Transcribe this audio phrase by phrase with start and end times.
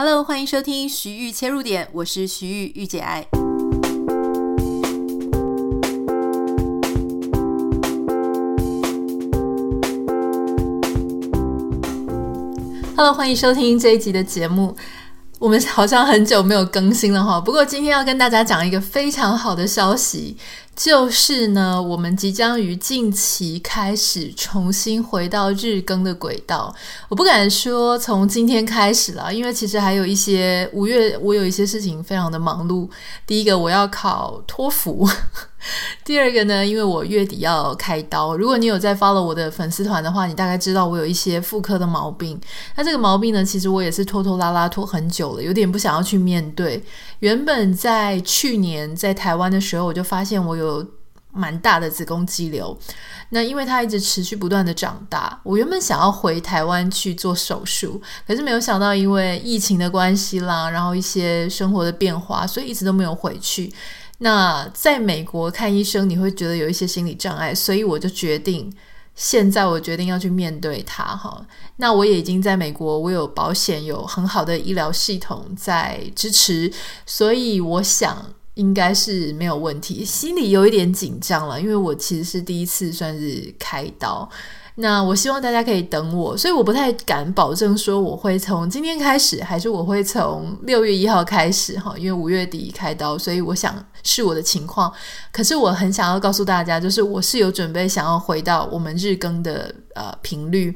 [0.00, 3.26] Hello，欢迎收听徐玉切入点，我是徐玉玉姐爱。
[12.94, 14.76] Hello，欢迎收听这一集的节目。
[15.38, 20.36] 我们好像很久没有更新了哈，不过今天要跟大家讲一个非常好的消息。
[20.74, 26.72] 就是呢，我们即将于近期开始重新回到日更的轨道。
[27.08, 32.88] 我不敢说从今天开始了，因为其实还有一些五月，我有一些事情非常的忙碌。
[33.26, 35.08] 第一个，我要考托福。
[36.04, 38.36] 第二个呢，因为我月底要开刀。
[38.36, 42.40] 如果你有在 follow 我的粉丝团的话，你大概知道我有一些妇科的毛病。
[42.76, 46.82] 那这个毛病呢，其实我也是拖拖拉拉拖很久了，有点不想要去面对。
[47.18, 50.86] 原本在去年在台湾的时候，我就发现我有
[51.32, 52.76] 蛮大的子宫肌瘤。
[53.30, 63.70] 那因为它一直持续不断的长大，我原本想要回台湾去做手术，可是没有想到因为疫情的关系啦，然后一些生活的变化，所以一直都没有回去。
[64.18, 68.72] 那在美国看医生，你会觉得有一些心理障碍，所以我就决定，
[69.14, 71.46] 现在我决定要去面对它哈。
[71.76, 76.72] 那我也已经在美国，我有保险，有很好的医疗系统在支持，
[77.06, 80.04] 所以我想应该是没有问题。
[80.04, 84.28] 心里有一点紧张了，因为我其实是第一次算是开刀。
[84.80, 94.92] 那我希望大家可以等我，所以我不太敢保证说我会从今天开始，还是我会从六月一号开始哈，因为五月底开刀，所以我想是我的情况。
[95.32, 100.72] 可是我很想要告诉大家，就是我是有准备想要回到我们日更的呃频率。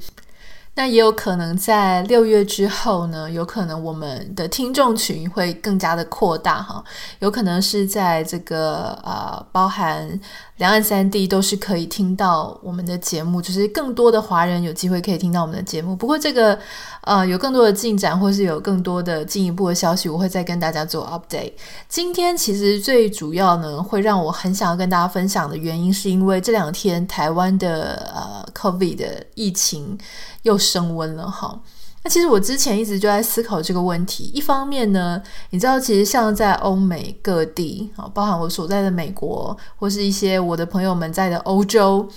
[0.74, 6.82] 那也有可能在六月之后呢，有可能我们的听众群会更加的扩大哈，
[7.18, 10.18] 有可能是在这个呃，包含
[10.62, 15.96] 两岸三地都是可以听到我们的节目，就是更多的华人有机会可以听到我们的节目。
[15.96, 16.56] 不过这个
[17.00, 21.52] 呃，有更多的进展或是有更多的进一步的消息，我会再跟大家做 update。
[21.88, 29.98] 今天其实最主要呢，会让我很想要跟大家分享的原因，是因为这两天台湾的呃 COVID 的疫情。
[30.42, 31.56] 又升温了哈，
[32.04, 34.24] 那其实我之前一直就在思考这个问题。
[34.34, 42.08] 一方面呢，你知道，其实像在欧美各地啊，包含我所在的美国，或是一些我的朋友们在的欧洲，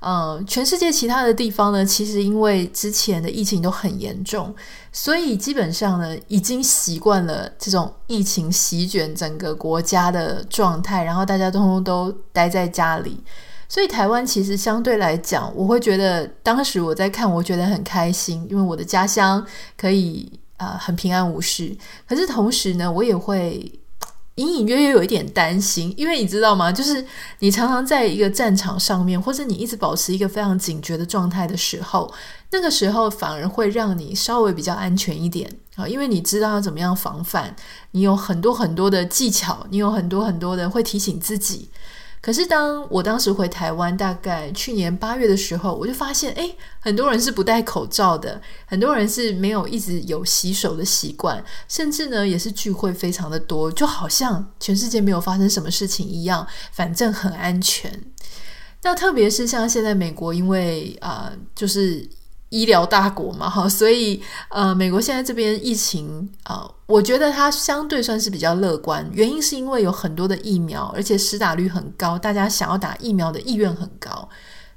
[0.00, 4.52] 嗯，全世界其他的地方呢，其实因为之前的疫情都很严重，
[4.90, 13.22] 所以基本上呢，已经习惯了这种疫情席卷整个国家的状态，然后大家通通都待在家里。
[13.70, 21.74] 所以台湾其实相对来讲，我会觉得当时我在看，我觉得很开心，因为我的家乡可以啊、很平安无事。
[22.08, 23.72] 可是同时呢，我也会
[24.34, 26.72] 隐隐约约有一点担心，因为你知道吗？
[26.72, 27.06] 就是
[27.38, 32.12] 你常常在一个战场上面，或者你一直保持一个非常警觉的状态的时候，
[32.50, 37.54] 那个时候反而会让你稍微比较安全一点啊，因为你知道要怎么样防范，
[37.92, 41.70] 你有很多很多的技巧，你有很多很多的会提醒自己。
[42.22, 57.90] 可是当我当时回台湾，大概去年八月的时候，我就发现，诶，很多人是不戴口罩的，很多人是没有一直有洗手的习惯，甚至呢也是聚会非常的多，就好像全世界没有发生什么事情一样，反正很安全。
[58.82, 62.08] 那特别是像现在美国，因为啊、呃，就是。
[62.50, 69.08] 医疗大国嘛，哈，所以呃，美国现在这边疫情啊、我觉得它相对算是比较乐观。
[69.12, 74.28] 原因是因为有很多的疫苗，而且施打率很高，大家想要打疫苗的意愿很高。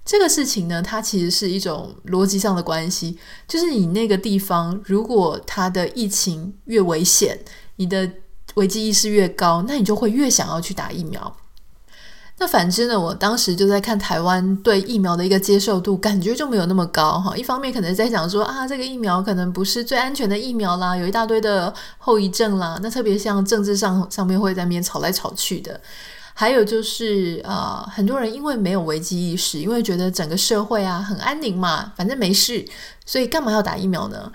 [0.06, 3.18] 这个事情呢，它其实是一种逻辑上的关系，
[3.48, 7.40] 就是你那个地方如果它的疫情越危险，
[7.78, 8.10] 你的
[8.56, 11.36] 危机意识越高，那你就会越想要去打疫苗。
[12.44, 17.38] 那反之呢，我当时就在看台湾对疫苗的一个接受度，感觉就没有那么高哈。
[17.38, 22.78] 一方面可能在讲说啊，这个疫苗可能不是最安全的疫苗啦，有一大堆的后遗症啦。
[22.84, 25.80] 那特别像政治上上面会在那边吵来吵去的，
[26.34, 32.66] 还有就是啊、很多人因为没有危机意识，因为觉得整个社会啊很安宁嘛，反正没事，
[33.06, 34.30] 所以干嘛要打疫苗呢？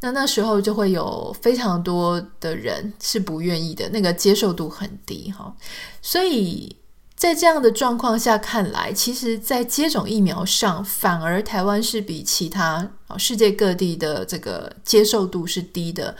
[0.00, 5.54] 那那时候就会有非常多的人是不愿意的，那个接受度很低哈，
[6.02, 6.74] 所以。
[7.22, 16.16] 在这样的状况下看来，其实，在接种疫苗上，反而台湾是比其他世界各地的这个接受度是低的，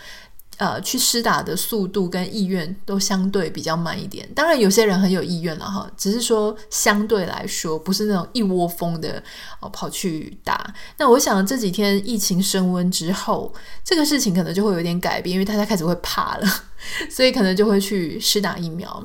[0.59, 4.33] 呃，去施打的速度跟意愿都相对比较慢一点。
[4.33, 9.21] 当然，有些人很有意愿了哈，只是说相对来说，不是那种一窝蜂的
[9.59, 10.73] 哦跑去打。
[10.99, 13.53] 那我想这几天疫情升温之后，
[13.83, 16.47] 这个事情可能就会有点改变，因为大家开始会怕了，
[17.11, 19.05] 所以可能就会去施打疫苗。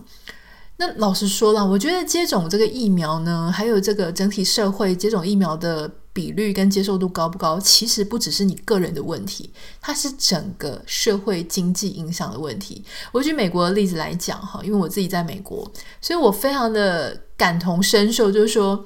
[0.77, 9.50] 那老实说了，我觉得接种这个疫苗呢，还有这个整体社会接种疫苗的比率跟接受度高不高，其实不只是你个人的问题，
[9.81, 12.83] 它是整个社会经济影响的问题。
[13.12, 15.69] 我举美国的例子来讲哈，因为我自己在美国，
[16.00, 18.85] 所以我非常的感同身受，就是说。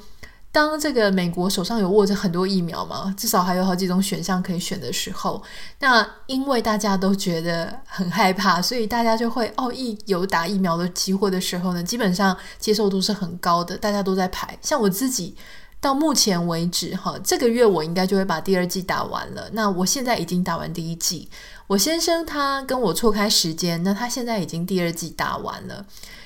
[0.51, 5.41] 当这个美国手上有握着很多疫苗嘛，至少还有好几种选项可以选的时候，
[5.79, 14.57] 那因为大家都觉得很害怕，所以大家就会哦，一有打疫苗的机会的时候呢，基本上接受度是很高的，大家都在排。
[14.61, 15.33] 像我自己
[15.79, 19.49] 到目前为止哈，这个月我应该就会把第二季打完了。
[19.53, 21.29] 那我现在已经打完第一季，
[21.67, 25.85] 我先生他跟我错开时间，那他现在已经第二季打完了。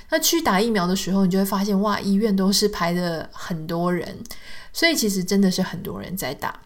[0.10, 4.18] 那去打疫苗的时候，你就会发现哇，医院都是排的很多人，
[4.72, 6.60] 所以其实真的是很多人在打。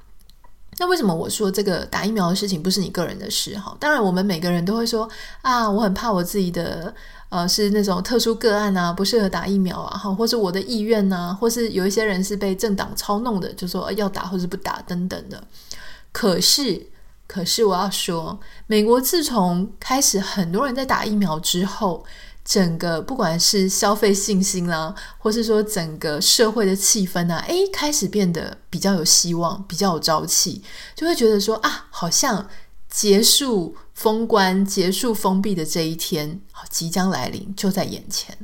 [0.78, 3.58] 那为什么我说这个打疫苗的事情不是你个人的事？
[3.58, 5.10] 哈，当然我们每个人都会说
[5.42, 6.94] 啊，我很怕我自己的
[7.30, 15.44] 呃是那种特殊个案啊，不适合打疫苗啊，哈，或是我的意愿呐、或是有一些人是被政党操弄的，就说要打或是不打等等的。
[16.14, 16.88] 可是，
[17.28, 22.06] 可是我要说，美国自从开始很多人在打疫苗之后。
[22.50, 30.64] 整个不管是消费信心啦，或是说整个社会的气氛啊，诶，开始变得比较有希望，比较有朝气，
[30.96, 32.50] 就会觉得说啊，好像
[32.90, 36.42] 结束封关、结束封闭的这一天，
[36.72, 38.36] 即将来临，就在眼前。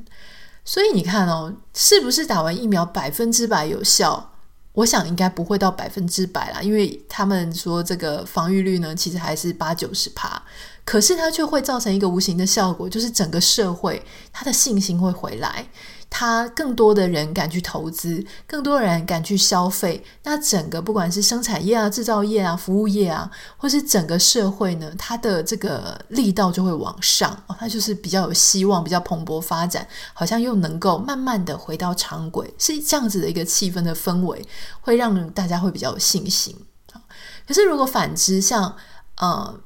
[0.64, 4.34] 所以你看哦，是不是打完疫苗百分之百有效？
[4.74, 10.44] 我想应该不会到百分之百啦，因为他们说这个防御率呢，其实还是八九十趴。
[10.86, 15.68] 可是它却会造成一个无形的效果，就是整个社会它的信心会回来，
[16.12, 34.46] 它更多的人敢去投资，更多的人敢去消费，那整个不管是生产业啊、制造业啊、服务业啊，或是整个社会呢，它的这个力道就会往上，它就是比较有希望，比较蓬勃发展，好像又能够慢慢的回到常轨，是这样子的一个气氛的氛围，
[34.82, 36.56] 会让大家会比较有信心。
[37.48, 38.76] 可是如果反之，像
[39.18, 39.60] 呃。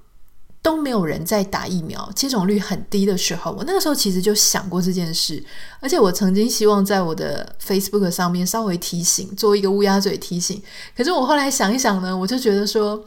[0.62, 5.44] 都没有人在打疫苗，接种率很低的时候，我那个时候其实就想过这件事，
[5.80, 10.62] 而且我曾经希望在我的 Facebook 上面稍微提醒，做一个乌鸦嘴提醒。
[10.96, 13.04] 可是我后来想一想呢，我就觉得说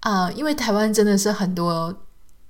[0.00, 1.94] 啊、因为台湾真的是很多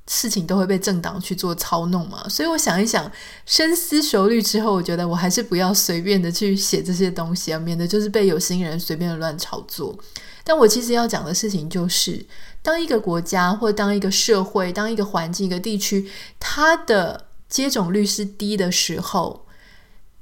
[0.07, 3.11] 事情都会被政党去做操弄嘛，所以我想一想，
[3.45, 9.99] 深思熟虑之后，我觉得我还是不要随便的去写这些东西啊，免得就是被有心人随便的乱炒作。
[10.45, 12.25] 但我其实要讲的事情就是，
[12.63, 19.47] 当一个国家或当一个社会、当一个环境、一个地区，它的接种率是低的时候，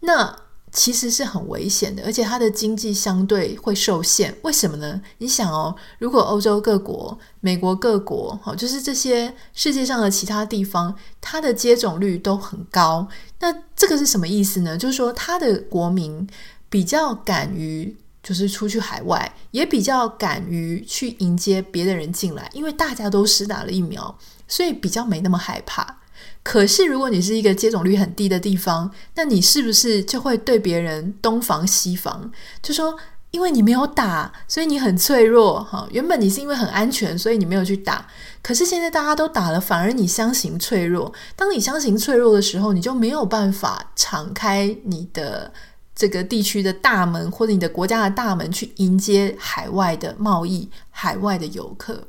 [0.01, 0.39] 那
[0.71, 4.37] 其实是很危险的，而且它的经济相对会受限。
[4.43, 5.01] 为什么呢？
[5.19, 13.09] 你想哦，如果欧洲各国、美国各国，好，就是这些世界上的其他地方，它的接种率都很高，
[13.41, 14.79] 那这个是什么意思呢？
[14.79, 16.29] 就是说，它的国民
[16.69, 17.97] 比较敢于。
[18.29, 26.01] 就是出去海外，也比较敢于去迎接别的人进来，因为大家都施打了疫苗，所以比较没那么害怕。
[26.43, 32.31] 可是如果你是一个接种率很低的地方，那你是不是就会对别人东防西防？
[32.61, 32.99] 就说
[33.31, 35.89] 因为你没有打，所以你很脆弱哈。
[35.91, 38.07] 原本你是因为很安全，所以你没有去打，
[38.43, 41.11] 可是现在大家都打了，反而你相形脆弱。
[41.35, 45.51] 当你相形脆弱的时候，你就没有办法敞开你的。
[45.99, 52.07] 这个地区的大门，或者你的国家的大门，去迎接海外的贸易、海外的游客，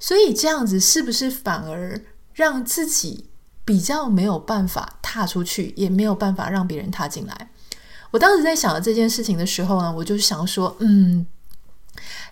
[0.00, 2.00] 所以这样子是不是反而
[2.34, 3.26] 让自己
[3.64, 7.50] 比较没有办法踏出去，也没有办法让别人踏进来？
[8.10, 11.24] 我当时在想这件事情的时候呢，我就想说，嗯，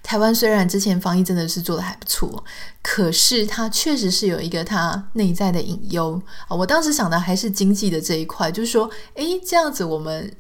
[0.03, 2.43] 台湾虽然之前防疫真的是做得还不错，
[2.83, 6.57] 可是它确实是有一个它内在的隐忧啊。
[6.57, 10.35] 我当时想的还是经济的这一块，就是说，诶，这样子我们。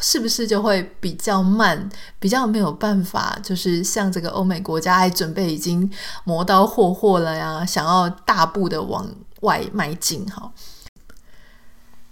[0.00, 1.88] 是不是就会比较慢，
[2.18, 3.38] 比较没有办法？
[3.42, 5.90] 就是像这个欧美国家还准备已经
[6.24, 9.08] 磨刀霍霍了呀，想要大步的往
[9.40, 10.52] 外迈进哈。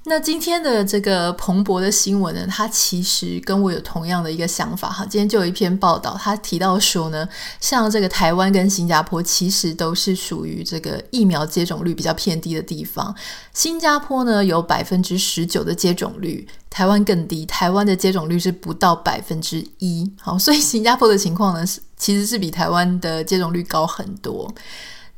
[0.04, 5.06] 那今天的这个彭博的新闻呢，它其实跟我有同样的一个想法哈。
[5.06, 7.28] 今天就有一篇报道，他提到说呢，
[7.61, 13.14] 像这个台湾跟新加坡其实都是属于这个疫苗接种率比较偏低的地方。
[13.54, 20.11] 新加坡呢有百分之十九的接种率，台湾更低，台湾的接种率是不到百分之一。
[20.21, 24.52] 好，所以新加坡的情况呢是其实是比台湾的接种率高很多。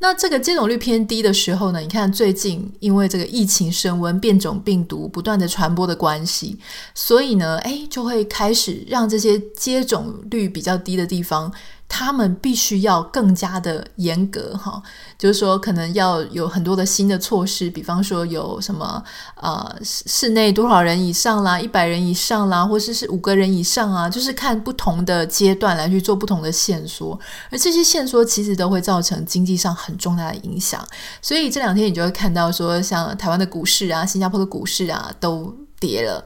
[0.04, 6.58] 那这个接种率偏低的时候呢，你看最近因为这个疫情升温、变种病毒不断的传播的关系，
[6.94, 11.50] 所以呢，哎，就会开始让这些接种率比较低的地方，
[11.86, 14.82] 他们必须要更加的严格哈，
[15.16, 19.00] 就是说可能要有很多的新的措施，比方说有什么
[19.36, 27.18] 呃室内多少人以上啦，一百人以上啦，或者是五个人以上啊，就是看不同的阶段来去做不同的限缩，
[27.50, 30.84] 而这些限缩其实都会造成经济上很重大的影响。
[31.22, 36.24] 所以这两天你就会看到说，像台湾的股市啊、新加坡的股市啊都跌了。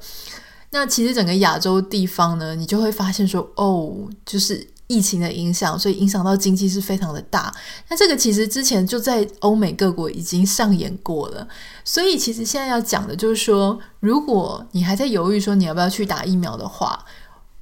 [0.71, 4.67] 那其实整个亚洲地方呢，你就会发现说，哦，就是。
[4.89, 7.55] 疫情的影响，所以影响到经济是非常的大。
[7.89, 11.47] 那这个其实之前就在欧美各国已经上演过了。
[11.85, 17.05] 所以其实现在要讲的就是说，如果你还在犹豫说你要不要去打疫苗的话，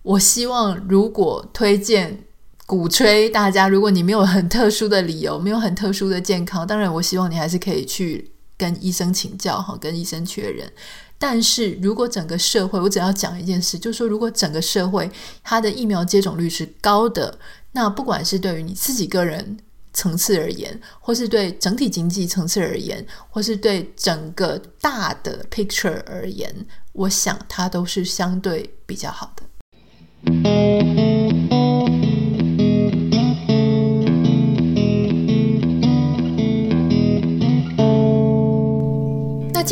[0.02, 2.24] 我希望如果推荐、
[2.64, 10.72] 鼓吹大家，如果你没有很特殊的理由，没有很特殊的健康，当然我希望你还是可以去跟医生请教哈，跟医生确认。
[11.18, 15.10] 但是如果整个社会，我只要讲一件事，就是说，如果整个社会
[15.42, 17.38] 它的疫苗接种率是高的，
[17.72, 19.56] 那不管是对于你自己个人
[19.92, 26.54] 层次而言，或是对整体经济层次而言，或是对整个大的 picture 而言，
[26.92, 31.05] 我想它都是相对比较好的。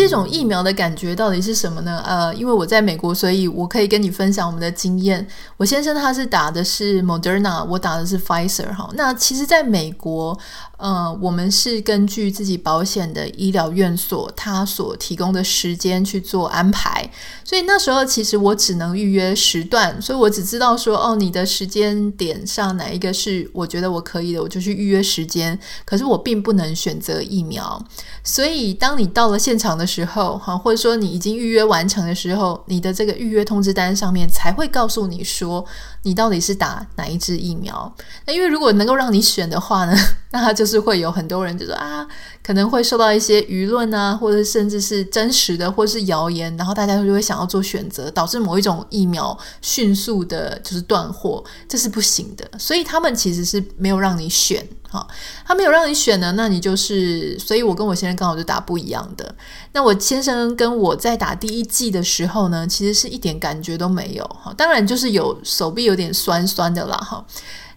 [0.04, 2.02] 这种疫苗的感觉到底是什么呢？
[2.04, 5.26] 呃，因为我在美国，所以我可以跟你分享我们的经验。
[5.56, 8.90] 我先生他是打的是 Moderna，我打的是 Pfizer 哈。
[8.92, 10.38] 那其实，在美国，
[10.84, 17.10] 呃，我们是根据自己保险的医疗院所他所提供的时间去做安排。
[17.42, 25.58] 所以那时候其实我只能预约时段，所以我只知道说，哦，你的时间点上哪一个是我觉得我可以的，我就去预约时间。
[25.86, 27.82] 可是我并不能选择疫苗。
[28.22, 35.64] 所以，当你到了现场的时候，哈，或者说你已经预约完成的时候，你的这个预约通知单上面才会告诉你说，
[36.02, 37.94] 你到底是打哪一支疫苗。
[38.26, 39.96] 那因为如果能够让你选的话呢，
[40.30, 42.06] 那他就是是会有很多人就说啊，
[42.42, 52.58] 可能会受到一些舆论啊，或者甚至是真实的，或是谣言，然后大家就会想要做选择，导致某一种疫苗迅速的就是断货，这是不行的。
[52.58, 54.66] 所以他们其实是没有让你选。
[54.90, 55.08] 好，
[55.44, 59.34] 他没有让你选呢，那你就是，所以我跟我先生刚好就打不一样的。
[59.72, 64.24] 那我先生跟我在打第一季的时候呢，其实是一点感觉都没有。
[64.40, 66.96] 哈，当然就是有手臂有点酸酸的啦。
[66.96, 67.26] 哈，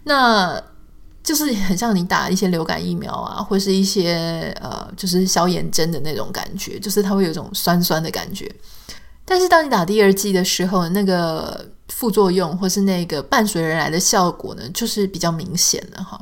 [0.03, 0.61] 那
[1.27, 8.49] 就是很像你打一些流感疫苗啊，或是一些呃，就是消炎针的那种感觉，就是它会有一种酸酸的感觉。
[9.25, 16.17] 但是当你打第二剂的时候，那个副作用或是那个伴随而来的效果呢，就是比较明显的哈。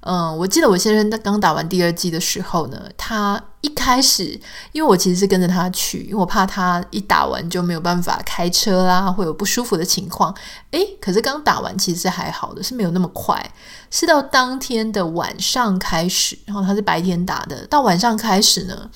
[0.00, 4.40] 嗯，我记得我先生他刚打完第二剂的时候呢，他一开始，
[4.72, 10.34] 因为我其实是跟着他去，因为我怕他一打完就没有办法开车啦，会有不舒服的情况。
[10.70, 13.52] 诶，可是刚打完其实是还好的，是没有那么快，
[13.90, 18.90] 是到当天的晚上开始，然后他是白天打的，到晚上开始呢。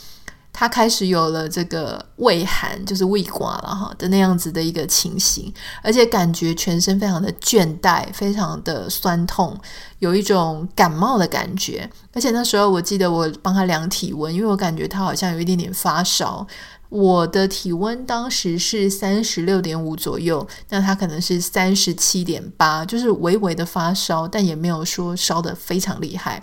[0.56, 9.60] 他开始有了这个畏寒，就是胃刮了哈的那样子的一个情形，而且感觉全身非常的倦怠，非常的酸痛，
[9.98, 11.90] 有一种感冒的感觉。
[12.12, 16.46] 而且那时候我记得我帮他量体温，因为我感觉他好像有一点点发烧。
[16.88, 26.40] 我的体温当时是三十六点五左右，那他可能是三十七点八，就是微微的发烧，但也没有说烧得非常厉害。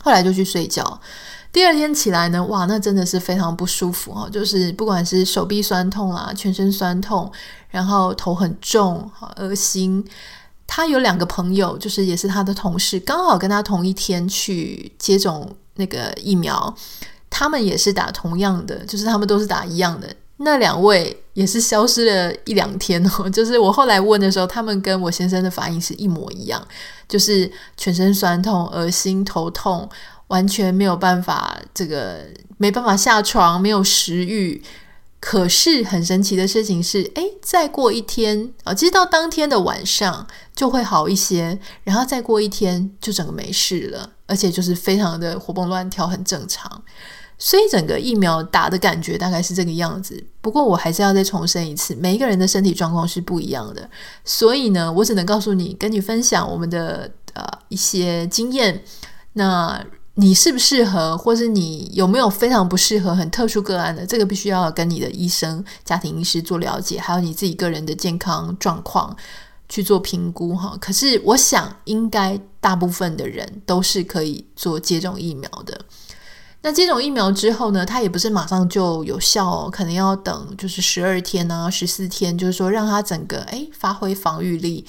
[0.00, 1.00] 后来就去睡觉。
[1.54, 7.30] 第二天起来呢，哇，那真的是非常不舒服哈，就是不管是手臂酸痛啦，全身酸痛，
[7.68, 10.04] 然后头很重，恶心。
[10.66, 16.74] 他有两个朋友，就是也是他的同事，刚好跟他同一天去接种那个疫苗，
[17.30, 20.12] 他们也是打同样的，就是他们都是打一样的。
[20.38, 26.60] 那两位也是消失了一两天哦， 就是我后来问的时候，他们跟我先生的反应是一模一样，
[27.08, 29.88] 就是全身酸痛、恶心、头痛。
[30.34, 32.26] 完全没有办法，这个
[32.58, 34.60] 没办法下床，没有食欲。
[35.20, 46.82] 可是很神奇的事情是，诶，再过一天啊，其实到当天的晚上就会好一些，然后再过一天就整个没事了，而且就是非常的活蹦乱跳，很正常。
[47.38, 50.22] 所以整个疫苗打的感觉大概是这个样子。
[50.40, 53.88] 不过我还是要再重申一次，每一个人的身体状况是不一样的，
[54.24, 58.82] 所以呢，我只能告诉你，跟你分享我们的呃一些经验。
[59.36, 59.84] 那
[60.16, 64.06] 你适不适合，或是你有没有非常不适合、很特殊个案的？
[64.06, 69.16] 这个必须要跟你的医生、家庭医师做了解，还有你自己个人的健康状况
[69.68, 70.76] 去做评估哈。
[70.80, 75.80] 可是我想，应该大部分的人都是可以做接种疫苗的。
[76.62, 84.86] 那接种疫苗之后呢，它也不是马上就有效哦，可能要等就是十二天啊、十四天，就是说让它整个诶发挥防御力。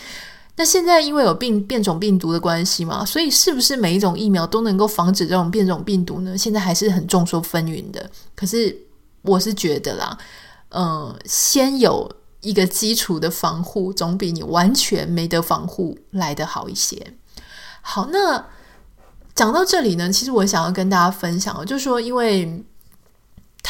[0.58, 6.38] 那现在因为有病变种病毒的关系嘛，所以是不是每一种疫苗都能够防止这种变种病毒呢？
[6.38, 8.10] 现在还是很众说纷纭的。
[8.36, 8.76] 可是
[9.22, 10.18] 我是觉得啦，
[10.70, 12.10] 嗯、先有
[12.42, 17.14] 一个基础的防护，总比你完全没得防护来得好一些。
[17.82, 18.46] 好，那
[19.34, 22.64] 讲到这里呢，其实我想要跟大家分享，就是说因为。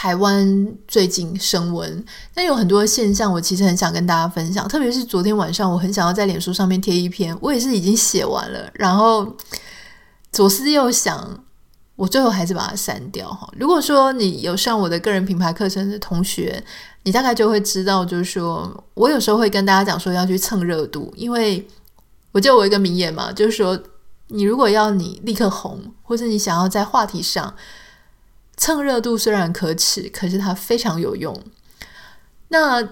[0.06, 4.68] 台湾最近升温，但有很多现象，我其实很想跟大家分享。
[4.68, 9.36] 特别是昨天晚上，我很想要在脸书上面贴一篇，我也是已经写完了，然后
[10.32, 11.44] 左思右想，
[11.96, 13.50] 我最后还是把它删掉哈。
[13.58, 16.64] 如果说你有上我的个人品牌课程的同学，
[17.02, 21.68] 你大概就会知道，就是说我有时候会跟大家讲说要去蹭热度，因为
[22.32, 23.82] 我就有一个名言嘛，就是说
[24.28, 27.52] 你如果要你立刻红，或者你想要在话题上。
[28.58, 31.38] 蹭热度虽然可耻，可是它非常有用。
[32.50, 32.88] 那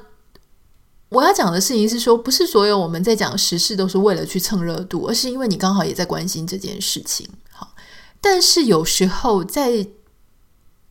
[1.10, 7.28] 我要讲的事情是说，不是所有我们在讲时事都是为了去蹭热度，而是因为你刚好也在关心这件事情。
[7.52, 7.74] 好，
[8.20, 9.88] 但是有时候在。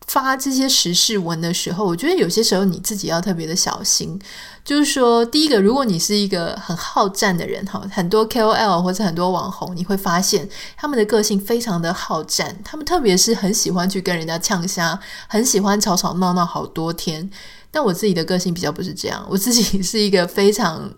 [0.07, 4.21] 发这些时事文的时候，我觉得有些时候你自己要特别的小心。
[4.65, 17.29] 就是说，第一个，如果你是一个很好战的人哈，很多 KOL 或者很多网红，你会发现他们的个性非常的好战，他们特别是很喜欢去跟人家呛虾，很喜欢吵吵闹闹好多天。
[17.73, 20.89] 但我自己的个性比较不是这样，我自己是一个非常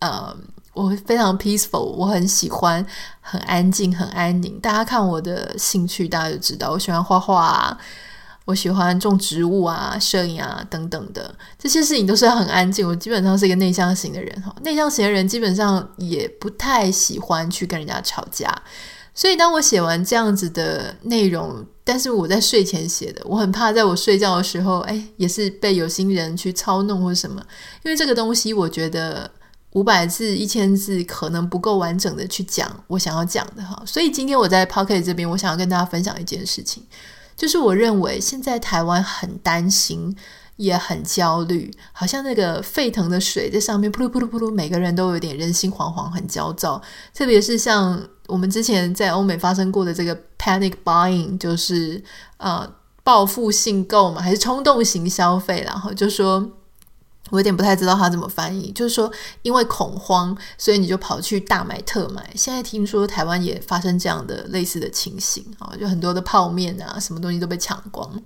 [0.00, 0.34] 呃，
[0.72, 2.84] 我非常 peaceful，我很喜欢
[3.20, 4.58] 很安静、很安宁。
[4.58, 7.78] 大家看我的兴趣，大家就知道我喜欢画画啊。
[8.44, 12.86] 我喜欢种植物啊、摄影啊等等的这些事情都是很安静。
[12.86, 18.52] 我基本上是一个内向型的人哈，内向型的人基本上也不太喜欢去跟人家吵架。
[19.14, 27.40] 所以当我写完这样子的内容，但是我在睡前写的，我很怕在我睡觉的时候，哎，也是被有心人去操弄或什么。
[27.84, 29.30] 因为这个东西，我觉得
[29.72, 33.80] 五百字、一千字可能不够完整的去讲我想要讲的哈。
[33.84, 36.82] 所以今天我在 Pocket 这边，我想要跟大家分享一件事情。
[37.42, 40.16] 就是我认为现在台湾很担心，
[40.54, 46.80] 也很焦虑，好像那个沸腾的水在上面扑噜扑噜扑噜，每个人都有点人心惶惶，很焦躁。
[47.12, 52.00] 特别是像我们之前在欧美发生过的这个 panic buying，就是
[52.36, 52.72] 呃
[53.02, 56.48] 报复性购买还是冲动型消费，然后就说。
[57.32, 62.30] 我有点不太知道他怎么翻译，就是说，因为恐慌，所以你就跑去大买特买。
[62.36, 68.22] 现在听说台湾也发生这样的类似的情形啊，就很多的泡面啊，什么东西都被抢光。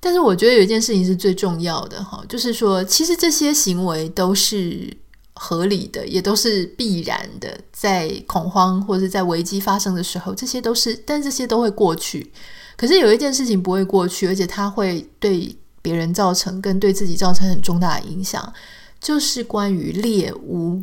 [0.00, 4.92] 但是我觉得有一件事情是最重要的哈，就是说，其实这些行为都是
[5.34, 7.56] 合理的，也都是必然的。
[7.72, 12.32] 在恐慌或者在危机发生的时候，这些都是，但这些都会过去。
[12.76, 15.56] 可是有一件事情不会过去，而且它会对。
[15.86, 18.52] 别人造成跟对自己造成很重大的影响，
[19.00, 20.82] 就是关于猎巫。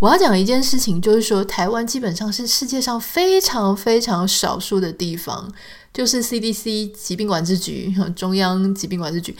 [0.00, 5.48] 我要讲一件事情，就是说台湾基本上是世界上非常非常少数的地方，
[5.94, 9.36] 就是 CDC 疾病管制局，中央疾病管制局，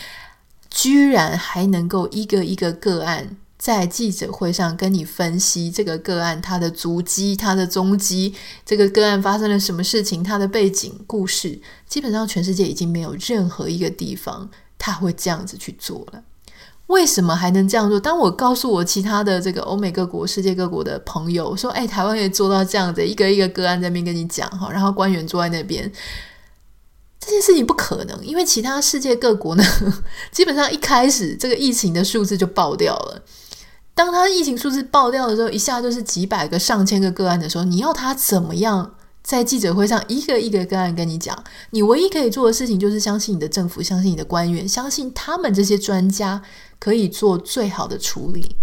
[0.70, 3.36] 居然还能够一个一个个案。
[3.62, 8.34] 在记者会上跟你分析这个个案，它的足迹、它的踪迹，
[8.66, 16.24] 这个个案发生了什么事情，它的背景故事，基本上全世界已经没有任何一个地方他会这样子去做了。
[16.88, 18.00] 为什么还能这样做？
[18.00, 25.88] 当我告诉我其他的这个欧美各国、世界各国的朋友说：“哎，台湾也做到这样子，一个一个个案在那边跟你讲哈，然后官员坐在那边，
[27.20, 29.62] 这件事情不可能，因为其他世界各国呢，
[30.32, 33.22] 基本上一开始这个疫情的数字就爆掉了。”
[33.94, 41.36] 当他疫情数字爆掉的时候，一下就是几百个、上千个个案的时候，你要他怎么样在记者会上一个一个个案跟你讲？
[41.70, 46.42] 你唯一可以做的事情就是相信你的政府，相信你的官员，相信他们这些专家
[46.78, 48.56] 可以做最好的处理。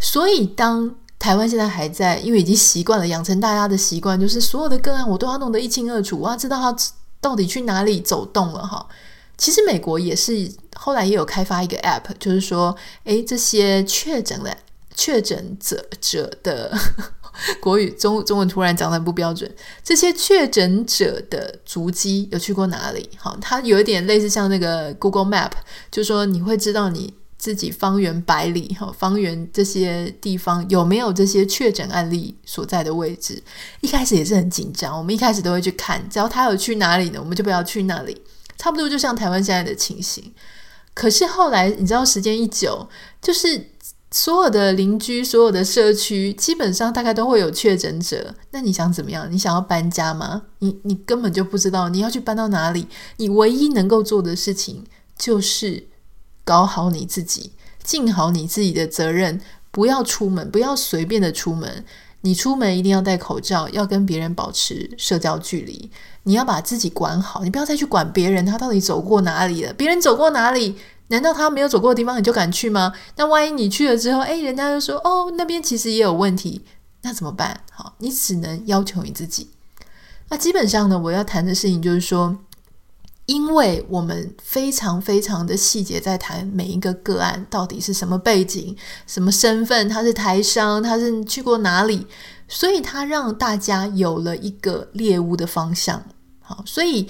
[0.00, 6.76] 所以，当台湾现在还在，因为已经习惯了，养成大家的习惯，就是所有的个案我都要弄得一清二楚，我要知道他
[7.20, 8.86] 到底去哪里走动了哈。
[9.36, 14.56] 其实美国也是后来也有开发一个 App，就是说，诶，这些确诊的。
[14.96, 16.72] 确诊者者的
[17.60, 19.52] 国语中中文突然讲的不标准。
[19.82, 23.10] 这些确诊者的足迹有去过哪里？
[23.16, 25.50] 好，它有一点类似像那个 Google Map，
[25.90, 33.42] 就是说你会知道你自己方圆百里哈，方圆这些地方有没有这些确诊案例所在的位置。
[33.80, 38.16] 一开始也是很紧张，我们一开始都会去看，只要他有去哪里呢，我们就不要去那里。
[38.56, 40.32] 差不多就像台湾现在的情形。
[40.94, 42.88] 可是后来你知道，时间一久，
[43.20, 43.70] 就是。
[44.16, 48.32] 所有的邻居，所有的社区，基本上大概都会有确诊者。
[48.52, 49.26] 那你想怎么样？
[49.28, 50.42] 你想要搬家吗？
[50.60, 52.86] 你你根本就不知道你要去搬到哪里。
[53.16, 54.84] 你唯一能够做的事情
[55.18, 55.88] 就是
[56.44, 59.40] 搞好你自己，尽好你自己的责任，
[59.72, 61.84] 不要出门，不要随便的出门。
[62.24, 65.90] 你出门一定要戴口罩，要跟别人保持社交距离。
[66.22, 69.72] 你要把自己管好，你不要再去管别人，他到底走过哪里了？
[69.74, 70.74] 别人走过哪里？
[71.08, 72.94] 难道他没有走过的地方你就敢去吗？
[73.16, 76.64] 那万一你去了之后，诶，人家就说哦，那边其实也有问题，
[77.02, 77.60] 那怎么办？
[77.70, 79.50] 好，你只能要求你自己。
[80.30, 82.38] 那基本上呢，我要谈的事情就是说，
[83.26, 92.06] 因为我们非常非常的细节在谈每一个个案到底是什么背景、什么身份，他是台商，他是去过哪里，
[92.48, 96.02] 所以他让大家有了一个猎物的方向。
[96.40, 97.08] 好，所以。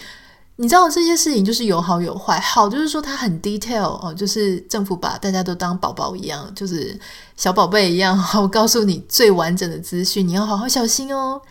[0.56, 6.96] 你知道这些事情就是有好有坏，好就是说它很 detail 哦， 就是政府把大家都当宝宝一样，就是
[7.36, 11.42] 小宝贝一样，好告诉你最完整的资讯，你要好好小心哦。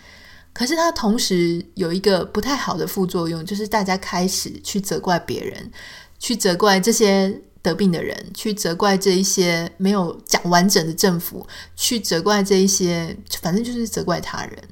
[0.53, 5.71] 可是它同时有一个不太好的副作用，就是大家开始去责怪别人，
[6.19, 14.63] 去责怪这些得病的人，去责怪这一些没有讲完整的政府，去责怪这一些，反正就是责怪他人。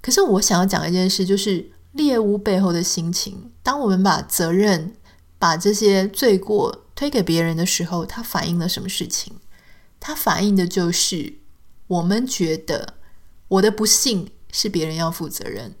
[0.00, 1.70] 可是我想要讲一件事，就是。
[1.92, 4.94] 猎物背后的心情，当我们把责任、
[5.38, 9.34] 把这些罪过推给别人的时候，它反映了什么事情？
[10.00, 11.34] 它反映的就是
[11.86, 12.94] 我们觉得
[13.46, 15.74] 我的不幸是别人要负责任。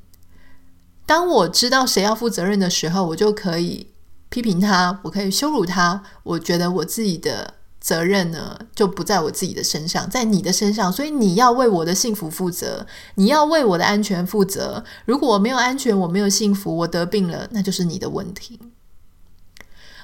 [1.06, 3.86] 当我知道谁要负责任的时候，我就可以
[4.28, 6.02] 批评他，我可以羞辱他。
[6.24, 7.54] 我觉得我自己的。
[7.82, 14.84] 责任呢，就不在我自己的身上，在你的身上，所以你要为我的幸福负责，你要为我的安全负责。
[15.04, 18.60] 如果我没有安全，我没有幸福，我得病了，那就是你的问题。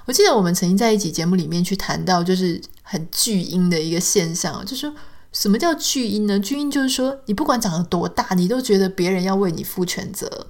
[0.06, 4.92] 我记得我们曾经在一集节目里面去谈到，就是很巨婴的一个现象，就是
[5.32, 6.38] 什么叫巨婴呢？
[6.38, 10.46] 巨婴就是说，你不管长得多大，你都觉得别人要为你负全责。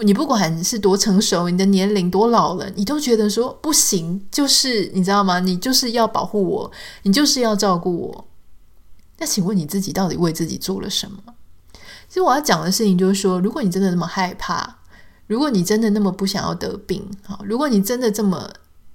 [0.00, 5.40] 你不管是多成熟，你的年龄多老了，你都觉得说不行，就是你知道吗？
[5.40, 6.70] 你就是要保护我，
[7.02, 8.28] 你就是要照顾我。
[9.18, 11.18] 那请问你自己到底为自己做了什么？
[12.08, 14.78] 其实我要讲的事情就是说，如果你真的那么害怕，
[15.26, 18.48] 如果你真的那么不想要得病，好，如果你真的这么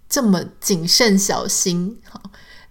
[0.07, 2.21] 这么谨慎小心，好，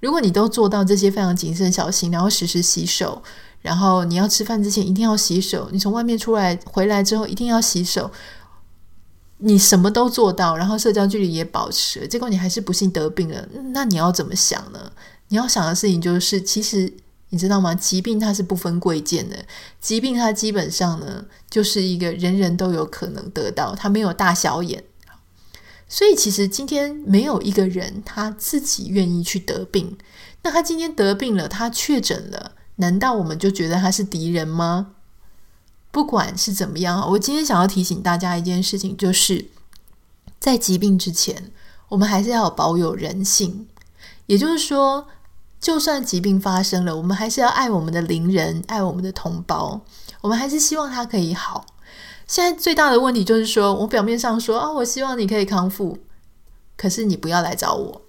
[0.02, 3.22] 如果你都做到这些非常谨慎小心，然后时时洗手。
[3.62, 8.10] 然后你要吃饭之前一定要洗手，你从外面出来回来之后一定要洗手。
[9.38, 14.90] 你什么都做到，然后社交距离也保持，结果你还是不幸得病了，那你要怎么想呢？
[15.28, 16.92] 你要想的事情就是，其实
[17.28, 17.72] 你知道吗？
[17.72, 19.36] 疾病它是不分贵贱的，
[19.80, 24.82] 疾病它基本上呢就是一个人人都有可能得到，它没有大小眼。
[25.92, 29.98] 所以其实今天没有一个人他自己愿意去得病，
[30.40, 32.52] 那他今天得病了，他确诊了。
[32.76, 34.92] 难道我们就觉得他是敌人吗？
[35.90, 39.50] 不管是怎么样，我今天想要提醒大家一件事情，就是
[40.40, 41.52] 在疾病之前，
[41.90, 43.68] 我们还是要保有人性。
[44.24, 45.06] 也就是说，
[45.60, 49.82] 就算疾病发生了，我们还是要爱我们的邻人，爱我们的同胞，
[50.22, 51.66] 我们还是希望他可以好。
[52.32, 55.98] 现在最大的问题就是说，我表面上说啊，我希望你可以康复，
[56.78, 58.00] 可是你不要来找我。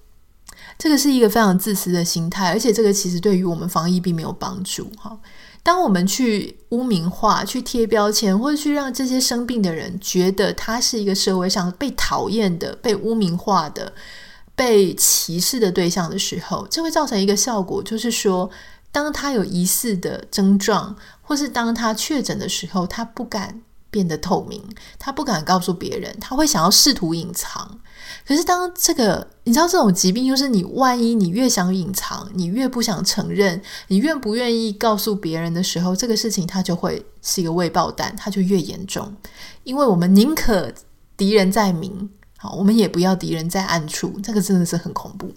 [0.78, 4.90] 这个是一个非常自私的心态，而且这个其实对于我们防疫并没有帮助。
[4.98, 5.20] 哈，
[5.62, 13.92] 当我们去污名化、去贴标签，或者去让这些生病的人觉得他是一个社会上被讨厌的、被污名化的、
[14.56, 18.50] 被歧视的对象的时候，这会造成一个效果，就是说，
[18.90, 23.62] 当他有疑似的症状，或是当他确诊的时候，他不敢
[23.94, 24.60] 变得透明，
[24.98, 27.80] 他不敢告诉别人，他会想要试图隐藏。
[28.28, 39.16] 可是，当这个你知道，这种疾病就是你万一你越想隐藏，你越不想承认，你愿不愿意告诉别人的时候，这个事情它就会是一个未爆弹，它就越严重。
[39.64, 40.74] 因为我们宁可
[41.16, 45.32] 敌人在明，好，我们也不要敌人在暗处，这个真的是很恐怖。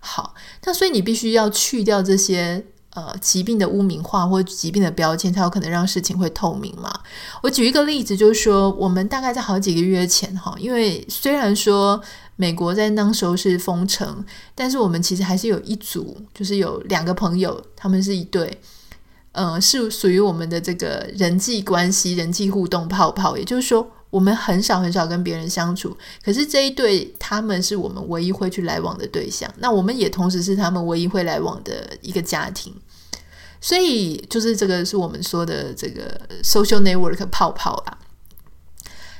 [0.00, 2.66] 好，那所以你必须要去掉这些。
[2.96, 7.00] 呃，疾病的污名化或疾病的标签，才有可能让事情会透明嘛。
[7.42, 12.00] 我举一个例子，就是说，我们大概在好几个月前，哈，因为虽然说
[12.36, 18.58] 美国在那时候是封城，但是我们其实还是有一组，就是有两个朋友，他们是一对，
[19.32, 23.86] 呃，是属于我们的这个人际关系、人际互动泡泡，也就是说。
[24.10, 29.52] 我们很少很少跟别人相处，可是这一对他们是我们唯一会去来往的对象。
[29.58, 32.74] 那我们也同时是他们唯一会来往的一个家庭，
[33.60, 37.98] 所以就是这个是我们说的这个 social network 泡泡啦。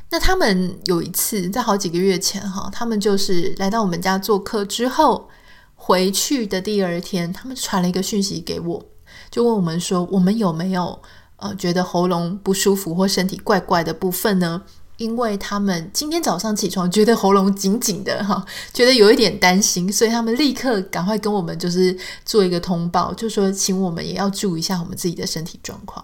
[0.08, 5.28] 那他们有一次在好几个月前哈，他们就是来到我们家做客之后，
[5.74, 8.86] 回去的第二天，他们传了一个讯息给我，
[9.30, 11.02] 就问我们说，我们有没有
[11.36, 14.62] 呃觉得喉咙不舒服或身体怪怪的部分呢？
[14.96, 21.94] 因为他们今天早上起床觉得喉咙紧紧的哈，觉得有一点担心，所以他们立刻赶快跟我们就是
[22.24, 26.02] 做一个通报，就说请我们也要注意一下我们自己的身体状况。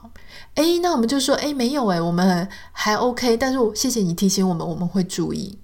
[0.56, 5.58] 诶，那我们就说诶，没有诶，我们还 OK，但是谢谢你提醒我们，我们会注意。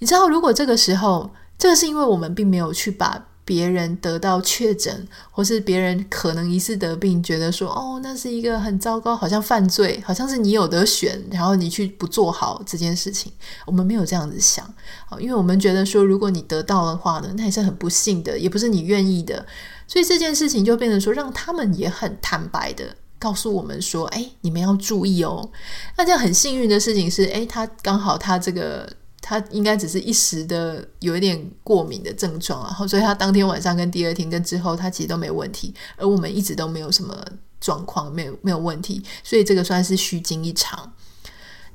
[0.00, 3.27] 你知道，如果这个时候，这个是因为我们并没有去把。
[3.48, 13.32] 别人得到确诊，或是别人可能疑似得病，觉得说哦，那是一个很糟糕，好像犯罪，好像是你有得选，然后你去不做好这件事情。
[13.64, 14.70] 我们没有这样子想，
[15.18, 19.46] 因为我们觉得说，如果你得到的话呢，那也是很不幸的，也不是你愿意的，
[19.86, 25.48] 所以这件事情就变成说，让他们也很坦白的告诉我们说，哎，你们要注意哦。
[25.96, 28.86] 那这样很幸运的事情是，哎，他刚好他这个。
[29.28, 37.14] 他应该只是一时的有一点过敏的症状，然后所以他当天晚上跟第二天跟之后，他其实都没问题，而我们一直都没有什么
[37.60, 40.94] 状况，没有没有问题，所以这个算是虚惊一场。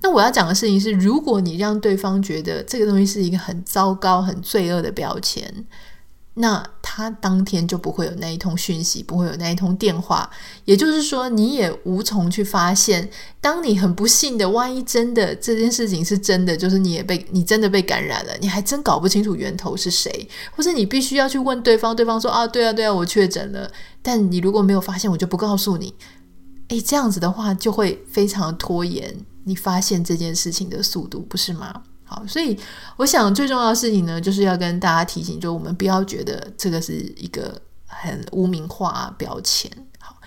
[0.01, 5.63] 那我要讲的事情是，如果你让对方觉得这个东西是一个很糟糕、很罪恶的标签。
[6.35, 10.27] 那他当天就不会有那一通讯息，不会有那一通电话，
[10.65, 13.07] 也就是说，你也无从去发现。
[13.39, 23.71] 当你很不幸的，万一真的这件事情是真的，就是你也被你真的被感染了，你还真搞不清楚源头是谁，或是你必须要去问对方，对方说啊，对啊，对啊，我确诊了。
[24.01, 25.93] 但你如果没有发现，我就不告诉你。
[26.69, 31.83] 诶，这样子的话就会非常拖延你发现这件事情的速度，不是吗？
[32.05, 32.57] 好，所以
[32.97, 39.71] 我想最重要的事情呢，就是要跟大家提醒，就我们不要觉得这个是一个很污名化标签。
[39.99, 40.17] 好，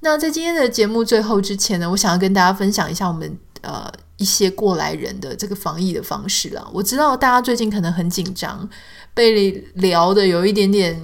[0.00, 6.68] 那在今天的节目最后之前呢，我想要跟大家分享一下我们呃一些过来人的这个防疫的方式啦。
[6.72, 8.68] 我知道大家最近可能很紧张，
[9.14, 11.00] 被聊的有一点点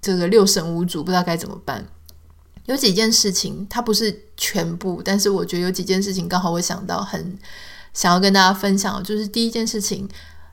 [0.00, 1.86] 这个六神无主，不知道该怎么办。
[2.66, 7.38] 有几件事情，它不是全部，但是我觉得有几件事情刚好我想到很。
[7.92, 10.08] 想要跟大家分享，就是第一件事情，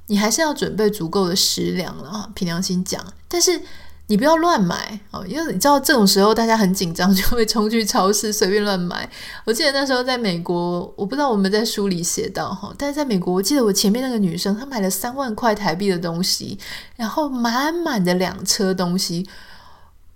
[0.08, 3.04] 你还是要准备足够的食粮了，凭良心讲。
[3.28, 3.62] 但是
[4.08, 9.10] 你不要乱买哦，因为你知道这种时候大家很紧张，就会冲去超市随便乱买。
[9.46, 16.58] 我记得那时候在美国，我不知道我们在书里写到哈，但是在美国，我记得我前面那个女生她买了三万块台币的东西，
[16.96, 19.28] 然后满满的两车东西。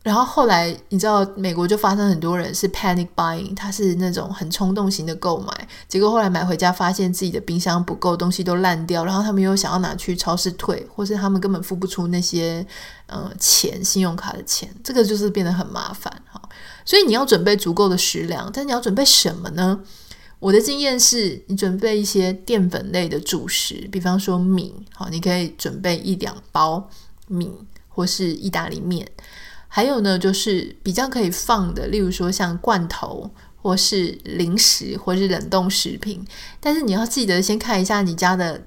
[0.03, 12.65] 然后后来你知道，美国就发生很多人是 panic buying，他是那种很冲动型的购买，结果后来买回家发现自己的冰箱不够，东西都烂掉，然后他们又想要拿去超市退，或是他们根本付不出那些
[13.05, 16.41] 呃钱，信用卡的钱，这个就是变得很麻烦哈。
[16.83, 19.79] 所以你要准备足够的食粮，但你要准备什么呢？
[20.39, 26.89] 我的经验是你准备一些淀粉类的主食，比方说米，好，你可以准备一两包
[27.29, 27.49] 米
[27.87, 29.07] 或是意大利面。
[29.75, 33.27] 还有呢，就是比较可以放的，例如说像罐头，
[33.59, 36.23] 或是零食，或是冷冻食品。
[36.59, 38.61] 但是你要记得先看一下你家的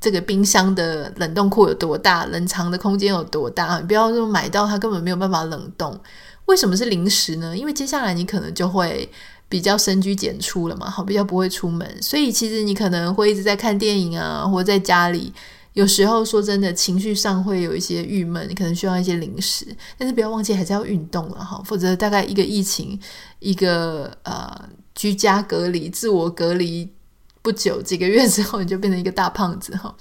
[0.00, 3.80] 这个冰箱的冷冻库有多大，冷藏的空间有多大。
[3.80, 5.98] 你不要说买到它根本没有办法冷冻。
[6.44, 7.56] 为什么是零食呢？
[7.56, 9.10] 因为接下来你可能就会
[9.48, 15.32] 比较深居简出了嘛，好，比较不会出门，所以其实你可能会一直在看电影啊，或在家里。
[15.74, 19.64] 有时候说真的，情绪上会有一些郁闷，你可能需要一些零食，
[19.96, 22.98] 但是不要忘记还是要运动了哈，否则大概一个疫情，
[23.38, 26.92] 一个呃居家隔离、自我隔离
[27.40, 29.94] 不久几个月之后，你就变成一个大胖子哈。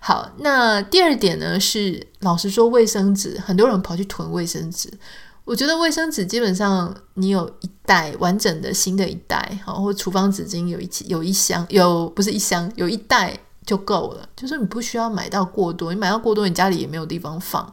[0.00, 4.92] 好，那第二点呢是，老实说，卫生纸，很多人跑去囤卫生纸，
[5.44, 13.40] 我觉得卫生纸基本上你有一袋完整的新的一袋，好，或厨房纸巾有一有一箱，有不是一箱，有一袋。
[13.68, 17.70] 就够了，就是你不需要买到过多，你买到过多，你家里也没有地方放。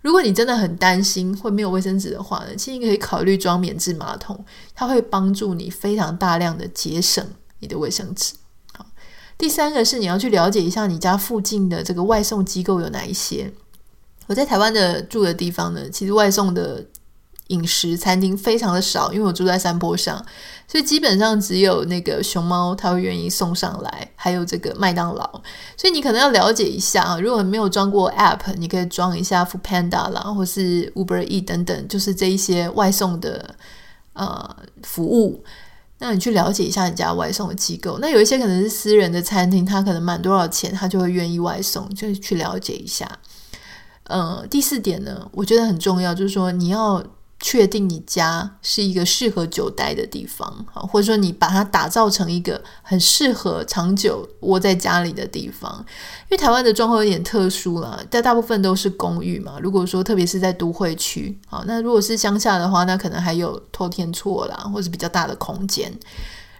[0.00, 4.44] 如果你真的很担心会没有卫生纸的话呢，其实你可以考虑装免治马桶，
[4.76, 7.26] 它会帮助你非常大量的节省
[7.58, 8.34] 你的卫生纸。
[8.72, 8.86] 好，
[9.36, 13.52] 第三个是你要去了解一下你家附近的这个外送机构有哪一些。
[14.28, 16.86] 我在台湾的住的地方呢，其实外送的。
[17.48, 20.24] 饮食餐厅非常的少，因为我住在山坡上，
[20.66, 25.42] 所以基本上只有那个熊猫它会愿意送上来，还有这个麦当劳。
[25.76, 33.54] 所以你可能要了解一下啊，如果没有装过 App，你可以装一下 Foodpanda 啦，或是 Uber E 等等，就是这一些外送的
[34.14, 35.44] 呃服务。
[35.98, 37.98] 那你去了解一下你家外送的机构。
[38.00, 43.06] 那有一些可能是私人的餐厅，他可能满多少钱，他就会愿意外送，就是去了解一下。
[44.04, 47.04] 呃，第四点呢，我觉得很重要，就是说你要。
[47.46, 55.84] 确定你家是一个适合久待的地方，啊或者说你把它打造成一个很适合长久窝在家里的地方。
[56.22, 59.58] 因为台湾的状况有点特殊啦，但大部分都是公寓嘛。
[59.60, 65.92] 如果说特别是在都会区，好，那如果是乡下的话，那可能还有透天厝啦，或是比较大的空间。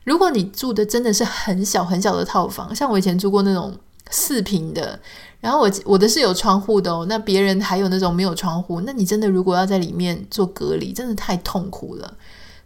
[0.04, 3.74] 如果你住的真的是很小很小的套房，像我以前住过那种
[4.10, 5.00] 四平的，
[5.44, 12.14] 然后我我的是有窗户的哦，那别人还有那种没有窗户，那你真的如果要在里面做隔离，真的太痛苦了。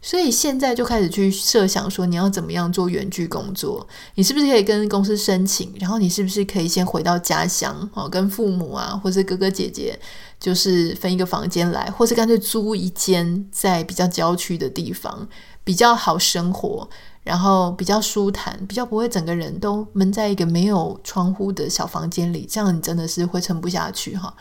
[0.00, 3.84] 所以现在就开始去设想说，你要怎么样做远距工作？
[4.14, 5.74] 你是不是可以跟公司申请？
[5.80, 9.98] 然后你是不是可以先回到家乡哦，跟父母啊，或是哥哥姐姐，
[10.38, 15.26] 就是分一个房间来，或是干脆租一间在比较郊区的地方，
[15.64, 16.88] 比较好生活，
[17.28, 24.34] 然后比较舒坦，比较不会整个人都闷在一个没有窗户的小房间里，这样你真的是会撑不下去哈。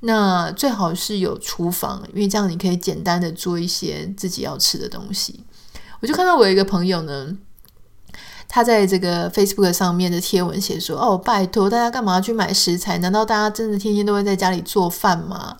[0.00, 5.44] 那最好是有厨房，因为这样你可以简单的做一些自己要吃的东西。
[6.00, 7.36] 我就看到我有一个朋友呢，
[8.48, 12.96] 他在这个 Facebook 上面的贴文写说：“哦，拜托大家干嘛去买食材？
[12.96, 15.58] 难道大家真的天天都会在家里做饭吗？”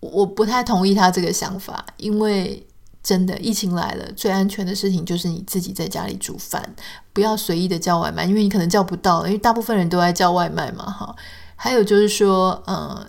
[0.00, 2.66] 我不太同意他这个想法，因为
[3.02, 6.74] 真的疫情来了，最安全的事情就是你自己在家里煮饭，
[7.12, 10.84] 不要随意的叫外卖，因为你可能叫不到，因为大部分人都在叫外卖嘛。
[10.90, 11.14] 哈，
[11.56, 13.06] 还有就是说，嗯。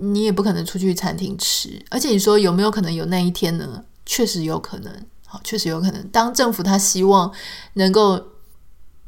[0.00, 3.82] 你也不可能出去餐厅吃，而且你说有没有可能有那一天呢？
[4.06, 6.08] 确实有可能，好，确实有可能。
[6.10, 7.32] 当政府他希望
[7.72, 8.22] 能够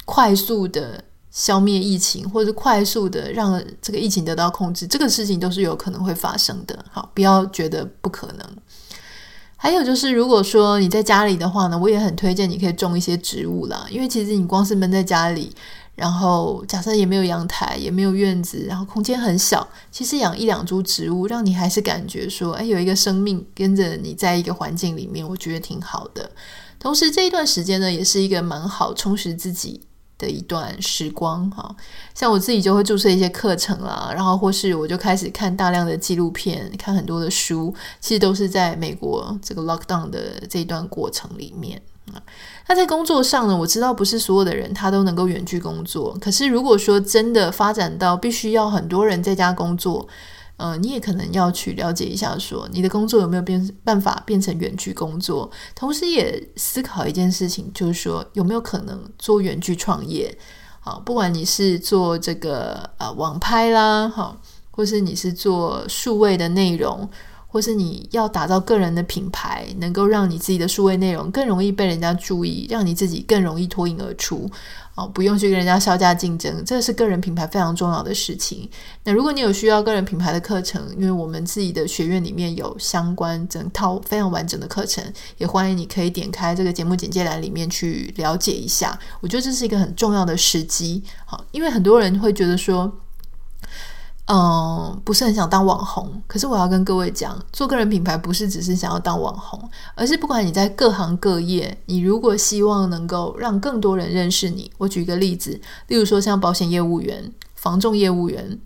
[0.04, 6.76] 快速的消灭疫情，或者快速的让这个疫情得到控制，这个事情都是有可能会发生的。
[6.90, 8.44] 好，不要觉得不可能。
[9.62, 15.54] 还有就是，如果说你在家里的话呢，我也很推荐你可以种一些植物啦，因为其实你光是闷在家里。
[15.94, 26.30] 然后假设也没有阳台，也没有院子，然后空间很小，其实养一两株植物，让你还是感觉说，哎，有一个生命跟着你在一个环境里面，我觉得挺好的。
[26.78, 29.82] 同时这一段时间呢，也是一个蛮好充实自己
[30.20, 31.74] 的一段时光哈。
[32.14, 41.80] 像我自己就会注册一些课程啦，然后或是我就开始看大量的纪录片，看很多的书，其实都是在美国这个 lockdown 的这一段过程里面。
[42.66, 46.16] 那在工作上呢，我知道不是所有的人他都能够远距工作。
[46.20, 50.08] 可是如果说真的发展到必须要很多人在家工作，
[50.60, 55.50] 呃，你也可能要去了解一下，说你的工作有没有变办法变成远距工作。
[55.74, 60.36] 同时也思考一件事情，就是说有没有可能做远距创业。
[60.80, 64.36] 好，不管你是做这个呃网拍啦，哈，
[64.70, 67.08] 或是你是做数位的内容。
[67.52, 74.48] 或是你要打造个人的品牌，能够让你自己的数位内容更容易被人家注意，让你自己更容易脱颖而出，
[74.94, 78.70] 哦，不用去跟人家削价竞争，这是个人品牌非常重要的事情。
[79.02, 85.04] 那如果你有需要个人品牌的课程，因为我们自己的学院里面有相关整套非常完整的课程，
[85.38, 88.96] 也欢迎你可以点开这个节目简介栏里面去了解一下。
[89.20, 92.92] 我觉得这是一个很重要的时机，好，因为很多人会觉得说。
[94.32, 99.60] 嗯，不是很想当网红，可是我要跟各位讲，做个人品牌不是只是想要当网红，
[99.96, 108.56] 而是不管你在各行各业，你如果希望能够让更多人认识你，我举一个例子，例如说像保险业务员、房仲业务员，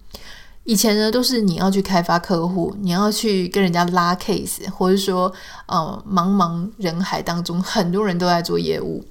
[0.65, 5.33] 以前呢都是你要去开发客户，你要去跟人家拉 case，或者说，
[5.65, 9.03] 呃，茫茫人海当中很多人都在做业务，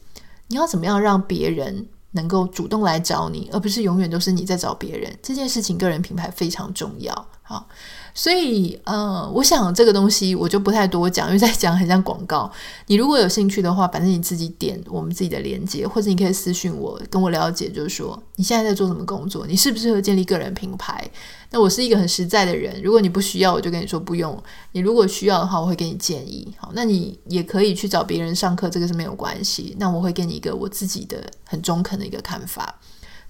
[0.49, 5.13] 你要怎么样让别人能够主动来找你，而不是永远都是你在找别人。
[5.21, 7.13] 这件事情，个人品牌非常重要。
[7.41, 7.67] 好。
[8.15, 12.51] 所以，呃，我想这个东西我就不太多讲，因为在讲很像广告。
[12.85, 21.09] 你如果有兴趣的话，反正你自己点我们自己的链接，或者你可以私信我，跟我了解，就是说你现在在做什么工作，你适不适合建立个人品牌？
[21.49, 24.31] 那我是一个很实在的人，如果你不需要，我就跟你说不用；
[24.73, 26.53] 你如果需要的话，我会给你建议。
[26.57, 29.75] 好，那你也可以去找别人上课，这个是没有关系。
[29.79, 32.79] 那我会给你一个我自己的很中肯的一个看法。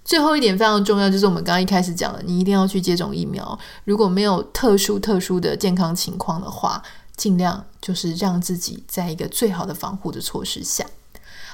[0.05, 3.57] 最后一点非常重要，就是我们刚刚一开始讲的，你一定要去接种疫苗。
[3.85, 6.83] 如果没有特殊特殊的健康情况的话，
[7.15, 10.85] 尽量就是让自己在一个最好的防护的措施下。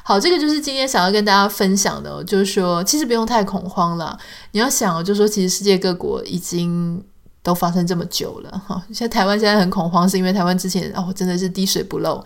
[0.01, 4.17] 好，这个就是今天想要跟大家分享的，就是说其实不用太恐慌了。
[4.53, 7.03] 你要想，就是说其实世界各国已经
[7.43, 8.81] 都发生这么久了哈。
[8.87, 12.23] 现在台湾现在很恐慌，是因为台湾之前哦真的是滴水不漏。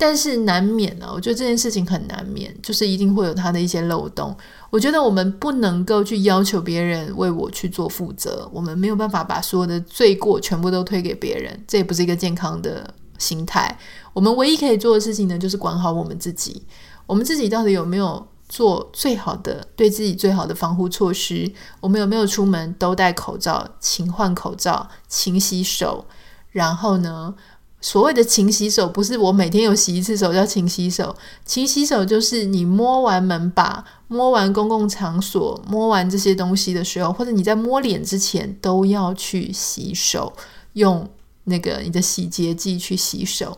[0.00, 4.34] 但是难免呢、啊，我觉得这件事情很难免，就是一定会有它的一些漏洞。
[4.70, 13.78] 我觉得我们不能够去要求别人为我去做负责，我们没有办法把所有的罪过全部都推给别人，这也不是一个健康的心态。
[14.14, 16.62] 我们唯一可以做的事情呢，就是管好我们自己。
[17.04, 21.52] 我们自己到底有没有做最好的，对自己最好的防护措施？
[21.80, 26.06] 我们有没有出门都戴口罩，勤换口罩，勤洗手？
[26.52, 27.32] 然后呢？
[27.80, 31.16] 所谓的勤洗手，不是我每天有洗一次手叫勤洗手。
[31.46, 40.32] 勤洗手就是你摸完门把、摸完公共场所、摸完这些东西的时候，或者你在摸脸之前，都要去洗手，
[40.74, 41.08] 用
[41.44, 43.56] 那个你的洗洁剂去洗手。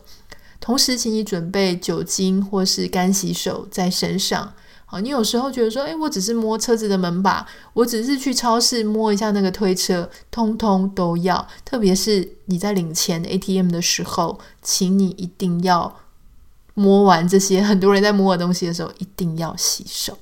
[0.61, 4.53] 同时，请你准备酒精或是干洗手在身上。
[4.99, 11.47] 你有时候觉得说，诶，我只是摸车子的门把，我只是去超市摸一下那个推车，通通都要。
[11.65, 15.95] 特别是你在领钱 ATM 的时候，请你一定要
[16.73, 20.17] 摸完这些很多人在摸的东西的时候，一定要洗手。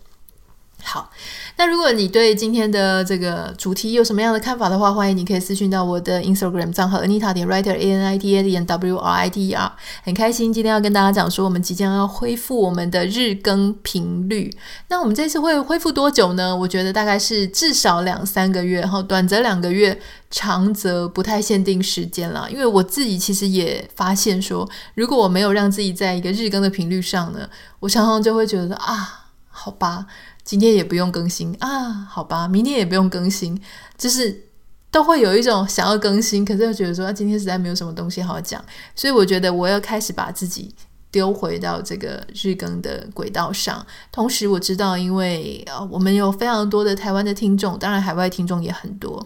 [0.84, 1.09] 好，
[1.57, 9.47] 那如果你对今天的这个主题有什么样的看法的话，欢迎你可以私讯到我的 Instagram 账号 Anita 点 Writer A N I T A 点 W R I T
[9.47, 9.71] E R。
[10.03, 14.51] 很开心今天要跟大家讲说，我们即将要恢复我们的日更频率。
[14.88, 16.53] 那我们这次会恢复多久呢？
[16.53, 19.97] 我觉得大概是至少两三个月，哈，短则两个月，
[20.29, 22.49] 长则不太限定时间了。
[22.51, 27.47] 因为我自己其实也发现说，如果我没有让自己在一个日更的频率上呢，
[27.79, 30.07] 我常常就会觉得啊，好吧。
[30.43, 33.59] 今天也不用更新啊，好吧，明天也不用更新，
[33.97, 34.45] 就是
[34.89, 38.63] 都会有一种想要更新，可是又觉得说啊，今天实在没有什么东西好讲，
[38.95, 40.73] 所以我觉得我要开始把自己
[41.11, 43.85] 丢回到这个日更的轨道上。
[44.11, 49.25] 同时，我知道，因为啊，我们有非常多的台湾的听众，当然海外听众也很多。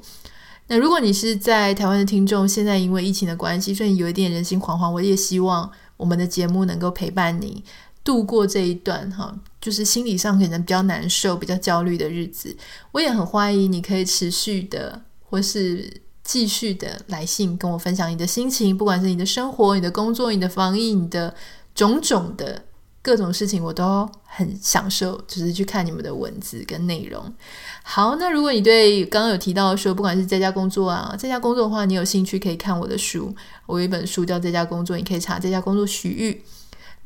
[0.67, 7.63] 那如果你是在台湾的听众，现在因为疫情的关系，所以有一点人心惶惶，我也希望我们的节目能够陪伴你。
[8.03, 9.35] 度过这一段哈，
[9.65, 12.55] 就是心理上可能比较难受、比较焦虑的日子，
[12.91, 15.91] 我也很欢迎你可以持续的或是
[16.23, 21.33] 继续的来信跟我分享你的心情，不管是你的生活、你的工作、你的防疫、你的
[21.73, 22.61] 种种的
[23.01, 27.33] 各种事情，我都很享受，就是去看你们的文字跟内容。
[27.81, 33.35] 好，那如果你对刚刚有提到说，不管是在家工作啊，在家工作的话，你有兴趣可以看我的书，
[33.65, 36.31] 我有一本书叫《在家工作》，你可以查《在家工作许愈》。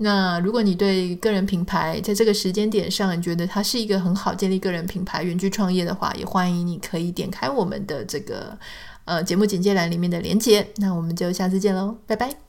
[0.02, 8.58] 那如果你对个人品牌在这个时间点上，你觉得它是一个很好建立个人品牌、远距创业的话，也欢迎你可以点开我们的这个
[9.04, 10.66] 呃节目简介栏里面的连接。
[10.78, 12.49] 那我们就下次见喽，拜拜。